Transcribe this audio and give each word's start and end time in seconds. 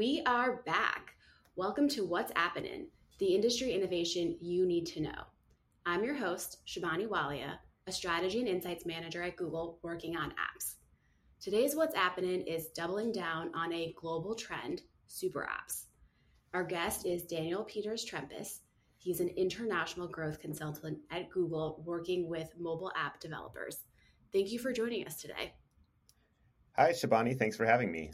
We 0.00 0.22
are 0.24 0.62
back. 0.64 1.12
Welcome 1.56 1.86
to 1.90 2.06
What's 2.06 2.32
Appenin, 2.32 2.86
the 3.18 3.34
industry 3.34 3.74
innovation 3.74 4.34
you 4.40 4.64
need 4.64 4.86
to 4.86 5.02
know. 5.02 5.24
I'm 5.84 6.02
your 6.02 6.14
host, 6.14 6.60
Shabani 6.66 7.06
Walia, 7.06 7.58
a 7.86 7.92
strategy 7.92 8.38
and 8.38 8.48
insights 8.48 8.86
manager 8.86 9.22
at 9.22 9.36
Google 9.36 9.78
working 9.82 10.16
on 10.16 10.30
apps. 10.30 10.76
Today's 11.38 11.76
What's 11.76 11.94
Appenin 11.94 12.46
is 12.46 12.68
doubling 12.68 13.12
down 13.12 13.54
on 13.54 13.74
a 13.74 13.94
global 13.94 14.34
trend, 14.34 14.80
super 15.06 15.46
apps. 15.52 15.84
Our 16.54 16.64
guest 16.64 17.04
is 17.04 17.24
Daniel 17.24 17.64
Peters 17.64 18.02
Trempus. 18.10 18.60
He's 18.96 19.20
an 19.20 19.28
international 19.28 20.08
growth 20.08 20.40
consultant 20.40 20.96
at 21.10 21.28
Google 21.28 21.82
working 21.84 22.26
with 22.26 22.48
mobile 22.58 22.90
app 22.96 23.20
developers. 23.20 23.80
Thank 24.32 24.50
you 24.50 24.60
for 24.60 24.72
joining 24.72 25.06
us 25.06 25.20
today. 25.20 25.52
Hi, 26.76 26.92
Shabani. 26.92 27.38
Thanks 27.38 27.58
for 27.58 27.66
having 27.66 27.92
me. 27.92 28.12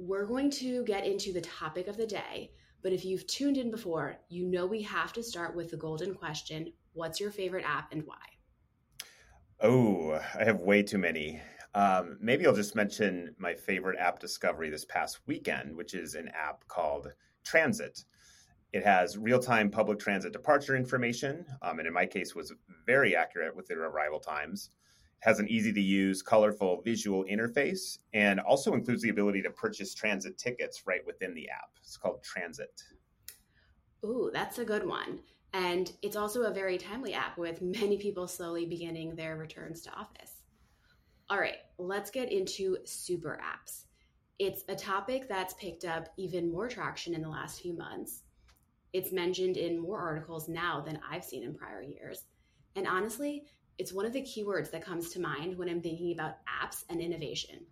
We're 0.00 0.26
going 0.26 0.48
to 0.52 0.84
get 0.84 1.04
into 1.04 1.32
the 1.32 1.40
topic 1.40 1.88
of 1.88 1.96
the 1.96 2.06
day, 2.06 2.52
but 2.84 2.92
if 2.92 3.04
you've 3.04 3.26
tuned 3.26 3.56
in 3.56 3.68
before, 3.68 4.16
you 4.28 4.46
know 4.46 4.64
we 4.64 4.80
have 4.82 5.12
to 5.14 5.24
start 5.24 5.56
with 5.56 5.72
the 5.72 5.76
golden 5.76 6.14
question 6.14 6.72
What's 6.92 7.18
your 7.18 7.32
favorite 7.32 7.64
app 7.64 7.90
and 7.90 8.06
why? 8.06 8.14
Oh, 9.60 10.20
I 10.38 10.44
have 10.44 10.60
way 10.60 10.84
too 10.84 10.98
many. 10.98 11.42
Um, 11.74 12.16
maybe 12.20 12.46
I'll 12.46 12.54
just 12.54 12.76
mention 12.76 13.34
my 13.38 13.54
favorite 13.54 13.98
app 13.98 14.20
discovery 14.20 14.70
this 14.70 14.84
past 14.84 15.18
weekend, 15.26 15.74
which 15.74 15.94
is 15.94 16.14
an 16.14 16.28
app 16.28 16.66
called 16.68 17.12
Transit. 17.42 18.04
It 18.72 18.84
has 18.84 19.18
real-time 19.18 19.68
public 19.68 19.98
transit 19.98 20.32
departure 20.32 20.76
information, 20.76 21.44
um, 21.62 21.80
and 21.80 21.88
in 21.88 21.92
my 21.92 22.06
case, 22.06 22.36
was 22.36 22.52
very 22.86 23.16
accurate 23.16 23.56
with 23.56 23.66
their 23.66 23.82
arrival 23.82 24.20
times 24.20 24.70
has 25.20 25.40
an 25.40 25.48
easy 25.48 25.72
to 25.72 25.80
use, 25.80 26.22
colorful 26.22 26.80
visual 26.82 27.24
interface, 27.24 27.98
and 28.14 28.40
also 28.40 28.74
includes 28.74 29.02
the 29.02 29.08
ability 29.08 29.42
to 29.42 29.50
purchase 29.50 29.94
transit 29.94 30.38
tickets 30.38 30.84
right 30.86 31.04
within 31.06 31.34
the 31.34 31.48
app. 31.48 31.70
It's 31.82 31.96
called 31.96 32.22
Transit. 32.22 32.82
Ooh, 34.04 34.30
that's 34.32 34.58
a 34.58 34.64
good 34.64 34.86
one. 34.86 35.20
And 35.52 35.90
it's 36.02 36.16
also 36.16 36.42
a 36.42 36.52
very 36.52 36.78
timely 36.78 37.14
app 37.14 37.36
with 37.38 37.62
many 37.62 37.98
people 37.98 38.28
slowly 38.28 38.66
beginning 38.66 39.16
their 39.16 39.36
returns 39.36 39.80
to 39.82 39.92
office. 39.92 40.42
All 41.30 41.38
right, 41.38 41.58
let's 41.78 42.10
get 42.10 42.30
into 42.30 42.78
super 42.84 43.40
apps. 43.42 43.84
It's 44.38 44.64
a 44.68 44.76
topic 44.76 45.28
that's 45.28 45.54
picked 45.54 45.84
up 45.84 46.08
even 46.16 46.52
more 46.52 46.68
traction 46.68 47.14
in 47.14 47.22
the 47.22 47.28
last 47.28 47.60
few 47.60 47.76
months. 47.76 48.22
It's 48.92 49.12
mentioned 49.12 49.56
in 49.56 49.80
more 49.80 50.00
articles 50.00 50.48
now 50.48 50.80
than 50.80 51.00
I've 51.10 51.24
seen 51.24 51.42
in 51.42 51.54
prior 51.54 51.82
years. 51.82 52.24
And 52.76 52.86
honestly, 52.86 53.44
it's 53.78 53.92
one 53.92 54.04
of 54.04 54.12
the 54.12 54.22
keywords 54.22 54.70
that 54.72 54.84
comes 54.84 55.10
to 55.10 55.20
mind 55.20 55.56
when 55.56 55.68
I'm 55.68 55.80
thinking 55.80 56.12
about 56.12 56.38
apps 56.46 56.84
and 56.90 57.00
innovation. 57.00 57.64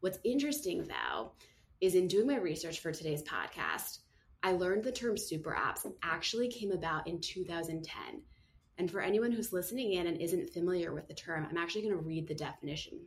What's 0.00 0.18
interesting, 0.22 0.86
though, 0.86 1.32
is 1.80 1.94
in 1.94 2.08
doing 2.08 2.26
my 2.26 2.36
research 2.36 2.80
for 2.80 2.92
today's 2.92 3.22
podcast, 3.22 4.00
I 4.42 4.52
learned 4.52 4.84
the 4.84 4.92
term 4.92 5.16
super 5.16 5.56
apps 5.58 5.90
actually 6.02 6.48
came 6.48 6.72
about 6.72 7.06
in 7.06 7.20
2010. 7.20 8.22
And 8.78 8.90
for 8.90 9.00
anyone 9.00 9.32
who's 9.32 9.54
listening 9.54 9.94
in 9.94 10.06
and 10.06 10.20
isn't 10.20 10.50
familiar 10.50 10.92
with 10.92 11.08
the 11.08 11.14
term, 11.14 11.46
I'm 11.48 11.56
actually 11.56 11.82
going 11.82 11.96
to 11.96 12.02
read 12.02 12.28
the 12.28 12.34
definition. 12.34 13.00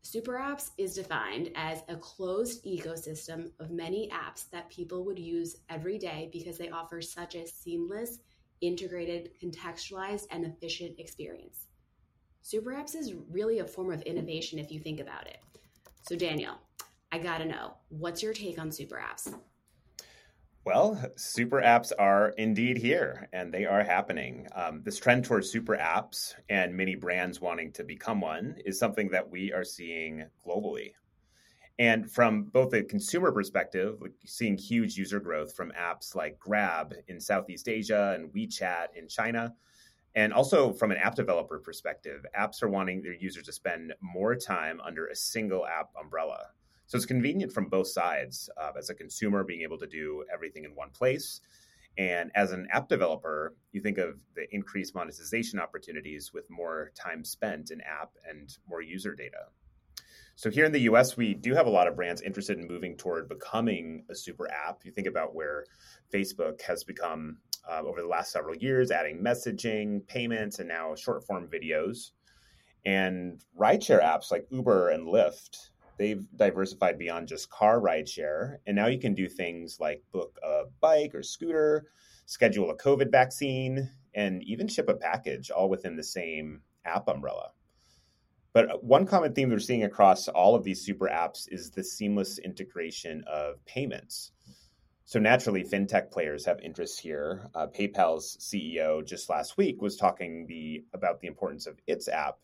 Super 0.00 0.34
apps 0.34 0.70
is 0.78 0.94
defined 0.94 1.50
as 1.54 1.82
a 1.88 1.96
closed 1.96 2.64
ecosystem 2.64 3.50
of 3.60 3.70
many 3.70 4.10
apps 4.10 4.50
that 4.50 4.70
people 4.70 5.04
would 5.04 5.18
use 5.18 5.56
every 5.68 5.98
day 5.98 6.30
because 6.32 6.58
they 6.58 6.70
offer 6.70 7.00
such 7.00 7.34
a 7.34 7.46
seamless 7.46 8.18
integrated, 8.66 9.30
contextualized, 9.42 10.26
and 10.30 10.44
efficient 10.44 10.98
experience. 10.98 11.68
Super 12.42 12.72
apps 12.72 12.94
is 12.94 13.14
really 13.30 13.60
a 13.60 13.66
form 13.66 13.92
of 13.92 14.02
innovation 14.02 14.58
if 14.58 14.70
you 14.70 14.80
think 14.80 15.00
about 15.00 15.26
it. 15.26 15.38
So, 16.02 16.16
Daniel, 16.16 16.54
I 17.10 17.18
gotta 17.18 17.44
know, 17.44 17.74
what's 17.88 18.22
your 18.22 18.32
take 18.32 18.58
on 18.58 18.70
super 18.70 18.96
apps? 18.96 19.34
Well, 20.64 20.98
super 21.16 21.60
apps 21.60 21.92
are 21.98 22.30
indeed 22.38 22.78
here 22.78 23.28
and 23.34 23.52
they 23.52 23.66
are 23.66 23.84
happening. 23.84 24.48
Um, 24.54 24.80
this 24.82 24.98
trend 24.98 25.26
towards 25.26 25.50
super 25.50 25.76
apps 25.76 26.34
and 26.48 26.74
many 26.74 26.94
brands 26.94 27.40
wanting 27.40 27.72
to 27.72 27.84
become 27.84 28.22
one 28.22 28.56
is 28.64 28.78
something 28.78 29.10
that 29.10 29.30
we 29.30 29.52
are 29.52 29.64
seeing 29.64 30.24
globally. 30.46 30.92
And 31.78 32.10
from 32.10 32.44
both 32.44 32.72
a 32.72 32.84
consumer 32.84 33.32
perspective, 33.32 34.00
seeing 34.24 34.56
huge 34.56 34.96
user 34.96 35.18
growth 35.18 35.56
from 35.56 35.72
apps 35.72 36.14
like 36.14 36.38
Grab 36.38 36.94
in 37.08 37.20
Southeast 37.20 37.68
Asia 37.68 38.16
and 38.16 38.32
WeChat 38.32 38.88
in 38.94 39.08
China. 39.08 39.52
And 40.14 40.32
also 40.32 40.72
from 40.72 40.92
an 40.92 40.98
app 40.98 41.16
developer 41.16 41.58
perspective, 41.58 42.24
apps 42.38 42.62
are 42.62 42.68
wanting 42.68 43.02
their 43.02 43.14
users 43.14 43.46
to 43.46 43.52
spend 43.52 43.92
more 44.00 44.36
time 44.36 44.80
under 44.84 45.08
a 45.08 45.16
single 45.16 45.66
app 45.66 45.90
umbrella. 46.00 46.50
So 46.86 46.96
it's 46.96 47.06
convenient 47.06 47.52
from 47.52 47.68
both 47.68 47.88
sides. 47.88 48.48
Uh, 48.56 48.70
as 48.78 48.90
a 48.90 48.94
consumer, 48.94 49.42
being 49.42 49.62
able 49.62 49.78
to 49.78 49.86
do 49.86 50.24
everything 50.32 50.62
in 50.64 50.76
one 50.76 50.90
place. 50.90 51.40
And 51.98 52.30
as 52.36 52.52
an 52.52 52.68
app 52.70 52.88
developer, 52.88 53.56
you 53.72 53.80
think 53.80 53.98
of 53.98 54.18
the 54.36 54.46
increased 54.52 54.94
monetization 54.94 55.58
opportunities 55.58 56.32
with 56.32 56.48
more 56.50 56.92
time 56.94 57.24
spent 57.24 57.72
in 57.72 57.80
app 57.80 58.10
and 58.28 58.56
more 58.68 58.82
user 58.82 59.14
data. 59.14 59.46
So 60.36 60.50
here 60.50 60.64
in 60.64 60.72
the 60.72 60.80
US, 60.80 61.16
we 61.16 61.34
do 61.34 61.54
have 61.54 61.66
a 61.66 61.70
lot 61.70 61.86
of 61.86 61.94
brands 61.94 62.20
interested 62.20 62.58
in 62.58 62.66
moving 62.66 62.96
toward 62.96 63.28
becoming 63.28 64.04
a 64.10 64.14
super 64.14 64.50
app. 64.50 64.84
You 64.84 64.90
think 64.90 65.06
about 65.06 65.34
where 65.34 65.64
Facebook 66.12 66.60
has 66.62 66.82
become 66.82 67.38
uh, 67.70 67.82
over 67.84 68.00
the 68.00 68.08
last 68.08 68.32
several 68.32 68.56
years, 68.56 68.90
adding 68.90 69.22
messaging, 69.22 70.06
payments, 70.06 70.58
and 70.58 70.68
now 70.68 70.94
short 70.96 71.24
form 71.24 71.48
videos. 71.48 72.10
And 72.84 73.42
rideshare 73.58 74.02
apps 74.02 74.30
like 74.30 74.46
Uber 74.50 74.90
and 74.90 75.06
Lyft, 75.06 75.70
they've 75.98 76.26
diversified 76.36 76.98
beyond 76.98 77.28
just 77.28 77.48
car 77.50 77.80
rideshare. 77.80 78.56
And 78.66 78.76
now 78.76 78.88
you 78.88 78.98
can 78.98 79.14
do 79.14 79.28
things 79.28 79.78
like 79.80 80.02
book 80.12 80.36
a 80.42 80.64
bike 80.80 81.14
or 81.14 81.22
scooter, 81.22 81.86
schedule 82.26 82.70
a 82.70 82.76
COVID 82.76 83.10
vaccine, 83.10 83.88
and 84.14 84.42
even 84.42 84.66
ship 84.66 84.88
a 84.88 84.94
package 84.94 85.50
all 85.50 85.68
within 85.68 85.96
the 85.96 86.02
same 86.02 86.60
app 86.84 87.08
umbrella. 87.08 87.52
But 88.54 88.84
one 88.84 89.04
common 89.04 89.34
theme 89.34 89.50
we're 89.50 89.58
seeing 89.58 89.82
across 89.82 90.28
all 90.28 90.54
of 90.54 90.62
these 90.62 90.80
super 90.80 91.08
apps 91.08 91.48
is 91.50 91.70
the 91.70 91.82
seamless 91.82 92.38
integration 92.38 93.24
of 93.26 93.62
payments. 93.66 94.30
So 95.06 95.18
naturally, 95.18 95.64
fintech 95.64 96.12
players 96.12 96.46
have 96.46 96.60
interests 96.60 96.96
here. 96.96 97.50
Uh, 97.52 97.66
PayPal's 97.66 98.38
CEO 98.40 99.04
just 99.04 99.28
last 99.28 99.56
week 99.56 99.82
was 99.82 99.96
talking 99.96 100.46
the, 100.46 100.84
about 100.94 101.20
the 101.20 101.26
importance 101.26 101.66
of 101.66 101.80
its 101.88 102.06
app 102.06 102.38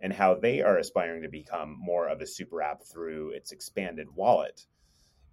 and 0.00 0.12
how 0.12 0.34
they 0.34 0.62
are 0.62 0.78
aspiring 0.78 1.22
to 1.22 1.28
become 1.28 1.76
more 1.78 2.08
of 2.08 2.20
a 2.20 2.26
super 2.26 2.60
app 2.60 2.82
through 2.82 3.30
its 3.30 3.52
expanded 3.52 4.08
wallet, 4.16 4.66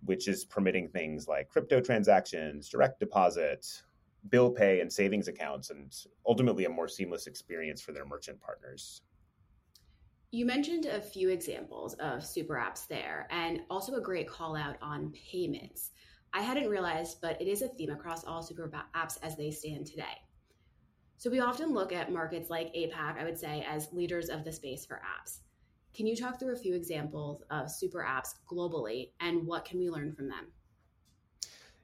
which 0.06 0.28
is 0.28 0.46
permitting 0.46 0.90
things 0.90 1.28
like 1.28 1.50
crypto 1.50 1.81
transactions, 1.81 2.69
direct 2.69 3.00
deposits, 3.00 3.81
bill 4.29 4.51
pay, 4.51 4.79
and 4.79 4.94
savings 4.94 5.28
accounts, 5.28 5.72
and 5.72 5.91
ultimately 6.28 6.66
a 6.66 6.69
more 6.69 6.88
seamless 6.88 7.25
experience 7.25 7.81
for 7.81 7.94
their 7.94 8.06
merchant 8.06 8.40
partners. 8.40 9.01
You 10.31 10.45
mentioned 10.45 10.85
a 10.85 11.01
few 11.01 11.29
examples 11.29 11.95
of 11.95 12.23
super 12.23 12.53
apps 12.53 12.88
there 12.88 13.28
and 13.31 13.62
also 13.67 13.95
a 13.95 14.01
great 14.01 14.29
call 14.29 14.56
out 14.56 14.75
on 14.79 15.12
payments. 15.31 15.90
I 16.31 16.41
hadn't 16.41 16.69
realized, 16.69 17.17
but 17.19 17.41
it 17.41 17.47
is 17.47 17.63
a 17.63 17.67
theme 17.67 17.90
across 17.90 18.23
all 18.23 18.44
super 18.44 18.72
apps 18.95 19.17
as 19.23 19.35
they 19.35 19.50
stand 19.50 19.88
today. 19.88 20.22
So 21.17 21.31
we 21.31 21.40
often 21.40 21.73
look 21.73 21.91
at 21.91 22.12
markets 22.12 22.51
like 22.51 22.72
APAC, 22.75 23.19
I 23.19 23.23
would 23.23 23.40
say, 23.40 23.66
as 23.67 23.91
leaders 23.91 24.29
of 24.29 24.44
the 24.45 24.51
space 24.51 24.85
for 24.85 25.01
apps. 25.01 25.40
Can 25.95 26.06
you 26.06 26.16
talk 26.16 26.40
through 26.40 26.53
a 26.53 26.59
few 26.59 26.75
examples 26.75 27.41
of 27.50 27.72
super 27.72 28.06
apps 28.07 28.35
globally 28.47 29.09
and 29.19 29.47
what 29.47 29.66
can 29.66 29.79
we 29.79 29.90
learn 29.90 30.13
from 30.13 30.28
them? 30.28 30.51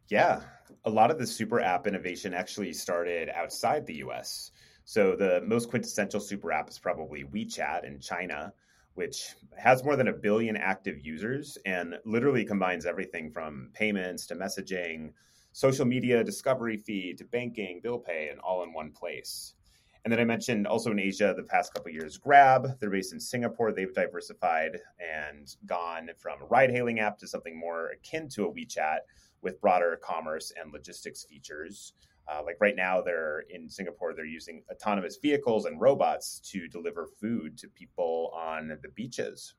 Yeah, 0.07 0.41
a 0.85 0.89
lot 0.91 1.09
of 1.09 1.17
the 1.17 1.25
super 1.25 1.59
app 1.59 1.87
innovation 1.87 2.31
actually 2.31 2.73
started 2.73 3.27
outside 3.29 3.87
the 3.87 3.95
US. 3.95 4.51
So 4.85 5.15
the 5.15 5.41
most 5.45 5.69
quintessential 5.69 6.19
super 6.19 6.51
app 6.51 6.69
is 6.69 6.77
probably 6.77 7.23
WeChat 7.23 7.85
in 7.85 7.99
China, 7.99 8.53
which 8.93 9.33
has 9.57 9.83
more 9.83 9.95
than 9.95 10.09
a 10.09 10.13
billion 10.13 10.55
active 10.55 11.03
users 11.03 11.57
and 11.65 11.95
literally 12.05 12.45
combines 12.45 12.85
everything 12.85 13.31
from 13.31 13.71
payments 13.73 14.27
to 14.27 14.35
messaging, 14.35 15.11
social 15.53 15.85
media, 15.85 16.23
discovery 16.23 16.77
feed 16.77 17.17
to 17.17 17.25
banking, 17.25 17.81
bill 17.81 17.97
pay, 17.97 18.29
and 18.29 18.39
all 18.41 18.61
in 18.61 18.73
one 18.73 18.91
place. 18.91 19.55
And 20.03 20.11
then 20.11 20.19
I 20.19 20.23
mentioned 20.23 20.67
also 20.67 20.91
in 20.91 20.99
Asia 20.99 21.33
the 21.35 21.41
past 21.41 21.73
couple 21.73 21.91
years, 21.91 22.19
Grab. 22.19 22.79
They're 22.79 22.91
based 22.91 23.11
in 23.11 23.19
Singapore. 23.19 23.71
They've 23.71 23.91
diversified 23.91 24.77
and 24.99 25.55
gone 25.65 26.11
from 26.19 26.43
a 26.43 26.45
ride 26.45 26.69
hailing 26.69 26.99
app 26.99 27.17
to 27.19 27.27
something 27.27 27.57
more 27.57 27.89
akin 27.89 28.29
to 28.29 28.45
a 28.45 28.53
WeChat 28.53 28.99
with 29.41 29.59
broader 29.59 29.99
commerce 30.03 30.53
and 30.61 30.71
logistics 30.71 31.23
features. 31.23 31.93
Uh, 32.27 32.41
like 32.43 32.57
right 32.59 32.75
now, 32.75 33.01
they're 33.01 33.43
in 33.49 33.69
Singapore, 33.69 34.13
they're 34.13 34.25
using 34.25 34.63
autonomous 34.71 35.17
vehicles 35.21 35.65
and 35.65 35.79
robots 35.79 36.39
to 36.39 36.67
deliver 36.67 37.07
food 37.19 37.57
to 37.57 37.67
people 37.67 38.31
on 38.35 38.69
the 38.81 38.89
beaches. 38.89 39.55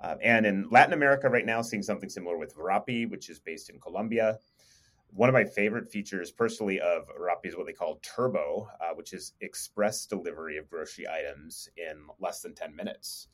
Uh, 0.00 0.16
and 0.22 0.46
in 0.46 0.68
Latin 0.70 0.92
America, 0.92 1.28
right 1.28 1.46
now, 1.46 1.62
seeing 1.62 1.82
something 1.82 2.08
similar 2.08 2.36
with 2.38 2.54
Rappi, 2.56 3.10
which 3.10 3.30
is 3.30 3.40
based 3.40 3.70
in 3.70 3.80
Colombia. 3.80 4.38
One 5.10 5.28
of 5.28 5.32
my 5.32 5.44
favorite 5.44 5.90
features, 5.90 6.30
personally, 6.30 6.80
of 6.80 7.08
Rappi 7.18 7.46
is 7.46 7.56
what 7.56 7.66
they 7.66 7.72
call 7.72 7.98
Turbo, 8.02 8.68
uh, 8.80 8.94
which 8.94 9.12
is 9.12 9.32
express 9.40 10.06
delivery 10.06 10.58
of 10.58 10.68
grocery 10.68 11.06
items 11.08 11.68
in 11.76 12.04
less 12.20 12.42
than 12.42 12.54
10 12.54 12.76
minutes. 12.76 13.28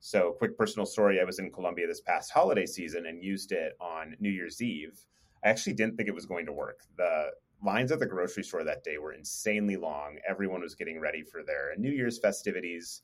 So, 0.00 0.32
quick 0.32 0.56
personal 0.58 0.84
story 0.84 1.18
I 1.18 1.24
was 1.24 1.38
in 1.38 1.50
Colombia 1.50 1.86
this 1.86 2.02
past 2.02 2.30
holiday 2.30 2.66
season 2.66 3.06
and 3.06 3.22
used 3.22 3.52
it 3.52 3.72
on 3.80 4.14
New 4.20 4.28
Year's 4.28 4.60
Eve. 4.60 5.00
I 5.42 5.48
actually 5.48 5.72
didn't 5.72 5.96
think 5.96 6.10
it 6.10 6.14
was 6.14 6.26
going 6.26 6.44
to 6.46 6.52
work. 6.52 6.80
The 6.98 7.30
lines 7.64 7.90
at 7.90 7.98
the 7.98 8.06
grocery 8.06 8.44
store 8.44 8.64
that 8.64 8.84
day 8.84 8.98
were 8.98 9.12
insanely 9.12 9.76
long. 9.76 10.18
Everyone 10.28 10.60
was 10.60 10.74
getting 10.74 11.00
ready 11.00 11.22
for 11.22 11.42
their 11.42 11.74
New 11.78 11.90
Year's 11.90 12.18
festivities. 12.18 13.02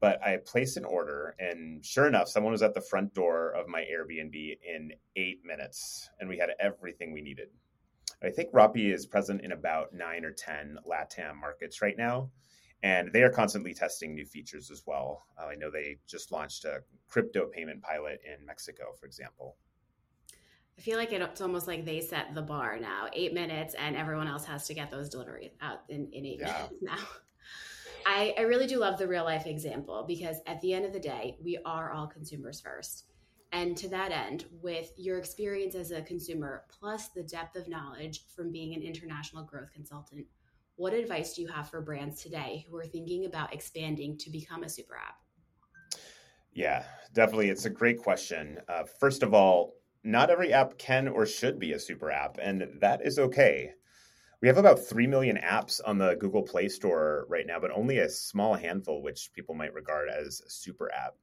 But 0.00 0.22
I 0.24 0.38
placed 0.38 0.78
an 0.78 0.86
order, 0.86 1.34
and 1.38 1.84
sure 1.84 2.06
enough, 2.06 2.28
someone 2.28 2.52
was 2.52 2.62
at 2.62 2.72
the 2.72 2.80
front 2.80 3.12
door 3.12 3.50
of 3.50 3.68
my 3.68 3.82
Airbnb 3.82 4.58
in 4.66 4.92
eight 5.16 5.40
minutes, 5.44 6.08
and 6.18 6.28
we 6.28 6.38
had 6.38 6.50
everything 6.58 7.12
we 7.12 7.20
needed. 7.20 7.48
I 8.22 8.30
think 8.30 8.52
Rappi 8.52 8.94
is 8.94 9.04
present 9.04 9.42
in 9.42 9.52
about 9.52 9.92
nine 9.92 10.24
or 10.24 10.30
10 10.30 10.78
LATAM 10.88 11.36
markets 11.36 11.82
right 11.82 11.96
now, 11.98 12.30
and 12.82 13.12
they 13.12 13.22
are 13.22 13.30
constantly 13.30 13.74
testing 13.74 14.14
new 14.14 14.24
features 14.24 14.70
as 14.70 14.84
well. 14.86 15.26
Uh, 15.38 15.48
I 15.48 15.54
know 15.54 15.70
they 15.70 15.98
just 16.06 16.32
launched 16.32 16.64
a 16.64 16.80
crypto 17.08 17.46
payment 17.46 17.82
pilot 17.82 18.20
in 18.24 18.44
Mexico, 18.46 18.94
for 18.98 19.04
example. 19.04 19.56
I 20.78 20.82
feel 20.82 20.96
like 20.96 21.12
it's 21.12 21.40
almost 21.40 21.66
like 21.66 21.84
they 21.84 22.00
set 22.00 22.34
the 22.34 22.42
bar 22.42 22.78
now, 22.80 23.08
eight 23.12 23.34
minutes, 23.34 23.74
and 23.74 23.96
everyone 23.96 24.28
else 24.28 24.46
has 24.46 24.66
to 24.68 24.74
get 24.74 24.90
those 24.90 25.10
deliveries 25.10 25.50
out 25.60 25.82
in, 25.88 26.08
in 26.12 26.24
eight 26.24 26.38
yeah. 26.40 26.46
minutes 26.46 26.74
now. 26.80 26.98
I, 28.06 28.34
I 28.38 28.42
really 28.42 28.66
do 28.66 28.78
love 28.78 28.98
the 28.98 29.06
real 29.06 29.24
life 29.24 29.46
example 29.46 30.04
because 30.08 30.38
at 30.46 30.60
the 30.62 30.72
end 30.72 30.86
of 30.86 30.92
the 30.92 31.00
day, 31.00 31.36
we 31.42 31.58
are 31.66 31.92
all 31.92 32.06
consumers 32.06 32.60
first. 32.60 33.04
And 33.52 33.76
to 33.78 33.88
that 33.88 34.12
end, 34.12 34.46
with 34.62 34.92
your 34.96 35.18
experience 35.18 35.74
as 35.74 35.90
a 35.90 36.02
consumer, 36.02 36.64
plus 36.68 37.08
the 37.08 37.24
depth 37.24 37.56
of 37.56 37.68
knowledge 37.68 38.24
from 38.34 38.52
being 38.52 38.74
an 38.74 38.82
international 38.82 39.44
growth 39.44 39.72
consultant, 39.74 40.26
what 40.76 40.94
advice 40.94 41.34
do 41.34 41.42
you 41.42 41.48
have 41.48 41.68
for 41.68 41.80
brands 41.80 42.22
today 42.22 42.64
who 42.68 42.76
are 42.76 42.86
thinking 42.86 43.26
about 43.26 43.52
expanding 43.52 44.16
to 44.18 44.30
become 44.30 44.62
a 44.62 44.68
super 44.68 44.96
app? 44.96 45.16
Yeah, 46.52 46.84
definitely. 47.12 47.50
It's 47.50 47.66
a 47.66 47.70
great 47.70 47.98
question. 47.98 48.58
Uh, 48.68 48.84
first 48.98 49.22
of 49.22 49.34
all, 49.34 49.74
not 50.02 50.30
every 50.30 50.52
app 50.52 50.78
can 50.78 51.08
or 51.08 51.26
should 51.26 51.58
be 51.58 51.72
a 51.72 51.78
super 51.78 52.10
app, 52.10 52.38
and 52.40 52.80
that 52.80 53.04
is 53.04 53.18
okay. 53.18 53.72
We 54.40 54.48
have 54.48 54.58
about 54.58 54.78
3 54.78 55.06
million 55.06 55.36
apps 55.36 55.80
on 55.84 55.98
the 55.98 56.16
Google 56.18 56.42
Play 56.42 56.68
Store 56.68 57.26
right 57.28 57.46
now, 57.46 57.60
but 57.60 57.70
only 57.70 57.98
a 57.98 58.08
small 58.08 58.54
handful 58.54 59.02
which 59.02 59.30
people 59.34 59.54
might 59.54 59.74
regard 59.74 60.08
as 60.08 60.40
a 60.46 60.50
super 60.50 60.90
app. 60.92 61.14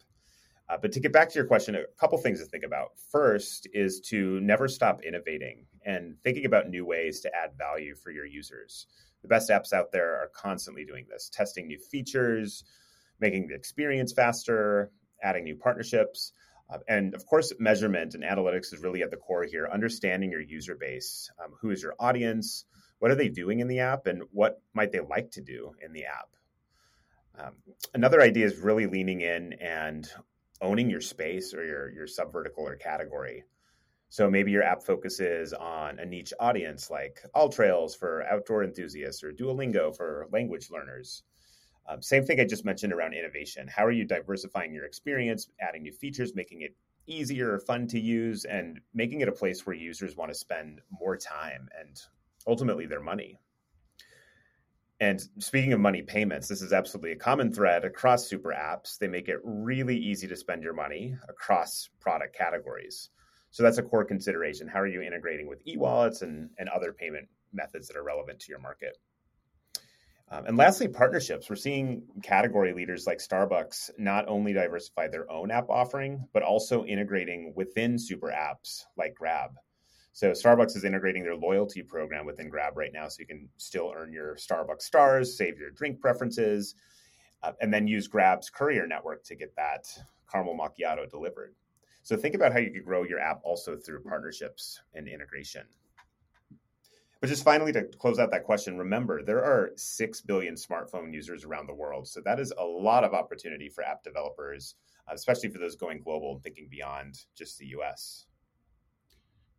Uh, 0.70 0.78
but 0.80 0.92
to 0.92 1.00
get 1.00 1.14
back 1.14 1.30
to 1.30 1.36
your 1.36 1.46
question, 1.46 1.76
a 1.76 1.84
couple 2.00 2.18
things 2.18 2.40
to 2.40 2.46
think 2.46 2.64
about. 2.64 2.90
First 3.10 3.68
is 3.74 4.02
to 4.02 4.40
never 4.42 4.68
stop 4.68 5.02
innovating 5.02 5.66
and 5.86 6.16
thinking 6.24 6.46
about 6.46 6.70
new 6.70 6.86
ways 6.86 7.22
to 7.22 7.32
add 7.34 7.58
value 7.58 7.96
for 7.96 8.12
your 8.12 8.26
users. 8.26 8.88
The 9.22 9.30
best 9.30 9.50
apps 9.50 9.72
out 9.74 9.92
there 9.92 10.16
are 10.16 10.30
constantly 10.36 10.84
doing 10.86 11.06
this, 11.10 11.30
testing 11.30 11.68
new 11.68 11.80
features, 11.80 12.66
making 13.20 13.48
the 13.48 13.56
experience 13.56 14.12
faster, 14.14 14.92
adding 15.24 15.46
new 15.46 15.56
partnerships. 15.56 16.34
Uh, 16.70 16.80
and 16.88 17.16
of 17.16 17.26
course, 17.26 17.54
measurement 17.60 18.14
and 18.14 18.24
analytics 18.24 18.74
is 18.74 18.82
really 18.82 19.04
at 19.04 19.12
the 19.12 19.18
core 19.18 19.44
here. 19.44 19.70
Understanding 19.72 20.32
your 20.32 20.42
user 20.42 20.76
base, 20.76 21.32
um, 21.44 21.54
who 21.62 21.70
is 21.72 21.82
your 21.82 21.96
audience, 22.00 22.66
what 23.00 23.12
are 23.12 23.16
they 23.16 23.30
doing 23.30 23.60
in 23.60 23.68
the 23.68 23.80
app, 23.80 24.08
and 24.08 24.24
what 24.32 24.62
might 24.74 24.92
they 24.92 25.00
like 25.00 25.32
to 25.32 25.42
do 25.42 25.72
in 25.82 25.94
the 25.94 26.06
app. 26.06 26.30
Um, 27.40 27.54
another 27.94 28.22
idea 28.22 28.46
is 28.46 28.58
really 28.58 28.88
leaning 28.88 29.22
in 29.22 29.54
and 29.54 30.10
owning 30.62 30.90
your 30.90 31.02
space 31.02 31.54
or 31.54 31.64
your 31.64 31.92
your 31.92 32.08
subvertical 32.08 32.60
or 32.60 32.76
category. 32.76 33.44
So 34.10 34.30
maybe 34.30 34.52
your 34.52 34.64
app 34.64 34.84
focuses 34.84 35.54
on 35.54 36.00
a 36.00 36.06
niche 36.06 36.34
audience 36.40 36.90
like 36.90 37.20
AllTrails 37.36 37.98
for 37.98 38.24
outdoor 38.24 38.64
enthusiasts 38.64 39.24
or 39.24 39.34
Duolingo 39.34 39.96
for 39.96 40.28
language 40.32 40.70
learners. 40.72 41.24
Um, 41.88 42.02
same 42.02 42.26
thing 42.26 42.40
I 42.40 42.46
just 42.46 42.66
mentioned 42.66 42.92
around 42.92 43.14
innovation. 43.14 43.68
How 43.68 43.86
are 43.86 43.92
you 43.92 44.04
diversifying 44.06 44.74
your 44.74 44.86
experience, 44.86 45.50
adding 45.62 45.84
new 45.84 45.94
features, 45.94 46.36
making 46.36 46.62
it 46.62 46.76
easier 47.06 47.54
or 47.54 47.60
fun 47.60 47.88
to 47.88 48.00
use, 48.00 48.44
and 48.46 48.82
making 48.94 49.22
it 49.22 49.30
a 49.30 49.32
place 49.32 49.66
where 49.66 49.76
users 49.76 50.18
want 50.18 50.32
to 50.32 50.38
spend 50.38 50.82
more 50.92 51.16
time 51.16 51.70
and 51.80 52.02
ultimately 52.46 52.86
their 52.86 53.02
money? 53.02 53.40
And 55.00 55.22
speaking 55.38 55.74
of 55.74 55.80
money 55.80 56.02
payments, 56.02 56.48
this 56.48 56.62
is 56.62 56.74
absolutely 56.74 57.12
a 57.12 57.18
common 57.18 57.54
thread 57.54 57.86
across 57.86 58.26
super 58.26 58.50
apps. 58.50 58.98
They 58.98 59.08
make 59.08 59.30
it 59.30 59.40
really 59.44 59.96
easy 59.96 60.28
to 60.28 60.36
spend 60.36 60.64
your 60.64 60.74
money 60.74 61.16
across 61.30 61.90
product 62.00 62.36
categories. 62.36 63.10
So 63.52 63.64
that's 63.64 63.78
a 63.78 63.84
core 63.84 64.04
consideration. 64.04 64.68
How 64.68 64.80
are 64.80 64.88
you 64.88 65.02
integrating 65.02 65.48
with 65.48 65.62
e 65.66 65.78
wallets 65.78 66.24
and, 66.24 66.50
and 66.58 66.68
other 66.70 66.92
payment 66.92 67.28
methods 67.54 67.88
that 67.88 67.96
are 67.96 68.04
relevant 68.04 68.40
to 68.40 68.50
your 68.50 68.60
market? 68.60 68.98
Um, 70.30 70.46
and 70.46 70.58
lastly, 70.58 70.90
partnerships. 70.90 71.50
We're 71.50 71.56
seeing 71.56 72.04
category 72.22 72.74
leaders 72.74 73.08
like 73.08 73.20
Starbucks 73.20 73.92
not 73.98 74.28
only 74.28 74.52
diversify 74.52 75.08
their 75.08 75.32
own 75.32 75.52
app 75.52 75.70
offering, 75.70 76.28
but 76.34 76.44
also 76.44 76.84
integrating 76.84 77.54
within 77.56 77.98
super 77.98 78.28
apps 78.28 78.84
like 78.98 79.16
Grab. 79.16 79.52
So 80.12 80.32
Starbucks 80.32 80.76
is 80.76 80.84
integrating 80.84 81.24
their 81.24 81.36
loyalty 81.36 81.82
program 81.82 82.26
within 82.26 82.50
Grab 82.50 82.76
right 82.76 82.92
now, 82.92 83.08
so 83.08 83.20
you 83.20 83.28
can 83.28 83.48
still 83.58 83.94
earn 83.96 84.12
your 84.12 84.36
Starbucks 84.36 84.82
stars, 84.82 85.38
save 85.38 85.60
your 85.60 85.70
drink 85.70 86.02
preferences, 86.02 86.76
uh, 87.44 87.54
and 87.62 87.74
then 87.74 87.88
use 87.88 88.08
Grab's 88.08 88.50
courier 88.50 88.88
network 88.88 89.24
to 89.26 89.36
get 89.36 89.56
that 89.56 89.88
caramel 90.30 90.58
macchiato 90.58 91.10
delivered. 91.10 91.54
So 92.02 92.18
think 92.18 92.36
about 92.36 92.52
how 92.52 92.60
you 92.60 92.72
could 92.72 92.84
grow 92.84 93.04
your 93.04 93.20
app 93.20 93.42
also 93.44 93.78
through 93.78 94.02
partnerships 94.04 94.82
and 94.94 95.08
integration. 95.08 95.64
But 97.20 97.30
just 97.30 97.44
finally, 97.44 97.72
to 97.74 97.84
close 97.84 98.20
out 98.20 98.30
that 98.32 98.44
question, 98.44 98.78
remember 98.78 99.24
there 99.24 99.44
are 99.44 99.72
6 99.76 100.22
billion 100.22 100.54
smartphone 100.54 101.14
users 101.14 101.46
around 101.46 101.68
the 101.68 101.74
world. 101.74 102.08
So 102.08 102.22
that 102.22 102.40
is 102.40 102.54
a 102.58 102.64
lot 102.64 103.04
of 103.04 103.14
opportunity 103.14 103.70
for 103.70 103.84
app 103.84 104.04
developers, 104.04 104.76
uh, 105.10 105.14
especially 105.16 105.50
for 105.50 105.58
those 105.58 105.76
going 105.76 106.02
global 106.02 106.34
and 106.34 106.44
thinking 106.44 106.68
beyond 106.70 107.26
just 107.36 107.58
the 107.58 107.68
US. 107.78 108.26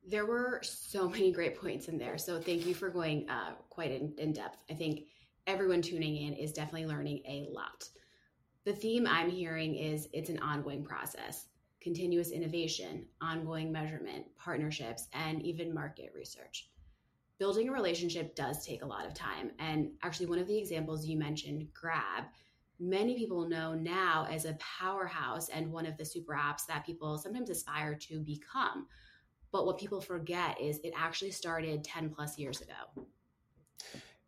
There 0.07 0.25
were 0.25 0.61
so 0.63 1.09
many 1.09 1.33
great 1.33 1.61
points 1.61 1.89
in 1.89 1.99
there. 1.99 2.17
So 2.17 2.41
thank 2.41 2.65
you 2.65 2.75
for 2.75 2.91
going 2.91 3.29
uh, 3.29 3.55
quite 3.71 3.91
in, 3.91 4.15
in 4.19 4.33
depth. 4.33 4.59
I 4.71 4.75
think 4.75 5.07
everyone 5.47 5.83
tuning 5.83 6.17
in 6.17 6.35
is 6.35 6.53
definitely 6.53 6.87
learning 6.87 7.23
a 7.27 7.49
lot. 7.51 7.89
The 8.65 8.73
theme 8.73 9.07
I'm 9.07 9.31
hearing 9.31 9.75
is 9.75 10.09
it's 10.13 10.31
an 10.31 10.39
ongoing 10.39 10.85
process 10.85 11.47
continuous 11.81 12.33
innovation, 12.33 13.07
ongoing 13.21 13.71
measurement, 13.71 14.27
partnerships, 14.37 15.07
and 15.13 15.41
even 15.43 15.73
market 15.73 16.11
research 16.13 16.69
building 17.39 17.69
a 17.69 17.73
relationship 17.73 18.35
does 18.35 18.65
take 18.65 18.83
a 18.83 18.87
lot 18.87 19.07
of 19.07 19.15
time. 19.15 19.53
And 19.59 19.91
actually, 20.03 20.27
one 20.27 20.39
of 20.39 20.47
the 20.47 20.59
examples 20.59 21.07
you 21.07 21.17
mentioned, 21.17 21.69
Grab, 21.73 22.25
many 22.81 23.17
people 23.17 23.49
know 23.49 23.75
now 23.75 24.27
as 24.31 24.45
a 24.45 24.55
powerhouse 24.55 25.49
and 25.49 25.73
one 25.73 25.87
of 25.87 25.97
the 25.97 26.05
super 26.05 26.35
apps 26.35 26.67
that 26.67 26.87
people 26.87 27.19
sometimes 27.19 27.51
aspire 27.51 27.95
to 27.95 28.21
become. 28.21 28.87
But 29.51 29.67
what 29.67 29.79
people 29.79 30.01
forget 30.01 30.61
is 30.61 30.79
it 30.85 30.93
actually 30.97 31.31
started 31.31 31.85
10 31.85 32.11
plus 32.11 32.39
years 32.39 32.61
ago. 32.61 33.07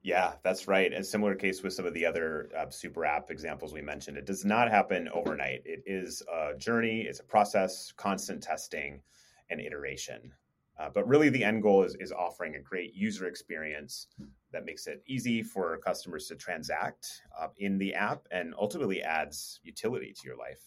Yeah, 0.03 0.33
that's 0.43 0.67
right. 0.67 0.93
And 0.93 1.05
similar 1.05 1.35
case 1.35 1.63
with 1.63 1.75
some 1.75 1.85
of 1.85 1.93
the 1.93 2.07
other 2.07 2.49
uh, 2.57 2.71
super 2.71 3.05
app 3.05 3.31
examples 3.31 3.75
we 3.75 3.83
mentioned. 3.83 4.17
It 4.17 4.25
does 4.25 4.47
not 4.47 4.71
happen 4.71 5.11
overnight. 5.13 5.61
It 5.67 5.83
is 5.85 6.23
a 6.33 6.57
journey, 6.57 7.03
it's 7.03 7.21
a 7.21 7.25
process, 7.25 7.93
constant 7.93 8.43
testing 8.43 9.03
and 9.51 9.61
iteration. 9.61 10.33
Uh, 10.79 10.89
but 10.93 11.07
really, 11.07 11.29
the 11.29 11.45
end 11.45 11.63
goal 11.63 11.83
is, 11.83 11.95
is 12.01 12.11
offering 12.11 12.57
a 12.57 12.61
great 12.61 12.95
user 12.95 13.27
experience 13.27 14.07
that 14.53 14.65
makes 14.65 14.87
it 14.87 15.03
easy 15.07 15.43
for 15.43 15.77
customers 15.79 16.27
to 16.27 16.35
transact 16.35 17.23
uh, 17.39 17.49
in 17.59 17.77
the 17.79 17.95
app 17.95 18.27
and 18.31 18.55
ultimately 18.59 19.03
adds 19.03 19.61
utility 19.63 20.13
to 20.13 20.27
your 20.27 20.37
life. 20.37 20.63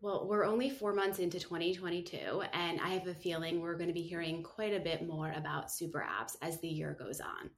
Well, 0.00 0.26
we're 0.28 0.44
only 0.44 0.70
four 0.70 0.92
months 0.92 1.18
into 1.18 1.40
2022, 1.40 2.42
and 2.52 2.80
I 2.80 2.90
have 2.90 3.06
a 3.06 3.14
feeling 3.14 3.60
we're 3.60 3.76
going 3.76 3.88
to 3.88 3.94
be 3.94 4.02
hearing 4.02 4.42
quite 4.42 4.74
a 4.74 4.80
bit 4.80 5.06
more 5.06 5.32
about 5.36 5.70
super 5.70 6.06
apps 6.06 6.36
as 6.42 6.60
the 6.60 6.68
year 6.68 6.96
goes 6.98 7.20
on. 7.20 7.50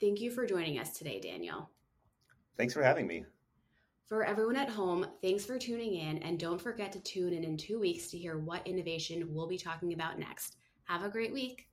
Thank 0.00 0.20
you 0.20 0.30
for 0.30 0.46
joining 0.46 0.78
us 0.78 0.96
today, 0.96 1.20
Daniel. 1.20 1.70
Thanks 2.56 2.74
for 2.74 2.82
having 2.82 3.06
me. 3.06 3.24
For 4.12 4.24
everyone 4.24 4.56
at 4.56 4.68
home, 4.68 5.06
thanks 5.22 5.46
for 5.46 5.58
tuning 5.58 5.94
in, 5.94 6.18
and 6.18 6.38
don't 6.38 6.60
forget 6.60 6.92
to 6.92 7.00
tune 7.00 7.32
in 7.32 7.44
in 7.44 7.56
two 7.56 7.80
weeks 7.80 8.08
to 8.08 8.18
hear 8.18 8.36
what 8.36 8.66
innovation 8.66 9.26
we'll 9.32 9.46
be 9.46 9.56
talking 9.56 9.94
about 9.94 10.18
next. 10.18 10.58
Have 10.84 11.02
a 11.02 11.08
great 11.08 11.32
week. 11.32 11.71